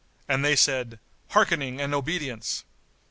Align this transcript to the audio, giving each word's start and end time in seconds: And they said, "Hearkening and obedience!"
And 0.27 0.43
they 0.43 0.55
said, 0.55 0.97
"Hearkening 1.29 1.79
and 1.79 1.93
obedience!" 1.93 2.65